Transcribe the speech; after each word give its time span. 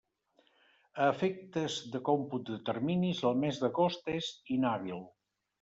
A 1.03 1.09
efectes 1.11 1.75
de 1.97 2.01
còmput 2.09 2.49
de 2.49 2.59
terminis, 2.71 3.23
el 3.33 3.39
mes 3.45 3.63
d'agost 3.65 4.13
és 4.19 4.35
inhàbil. 4.57 5.09